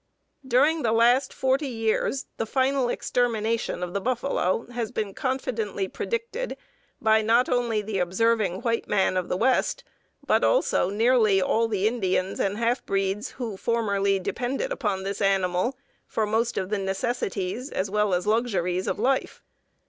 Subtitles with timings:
[0.49, 6.57] "_During the last forty years the final extermination of the buffalo has been confidently predicted
[6.99, 9.83] by not only the observing white man of the West,
[10.25, 15.77] but also nearly all the Indians and half breeds who formerly depended upon this animal
[16.07, 19.43] for the most of the necessities, as well as luxuries, of life.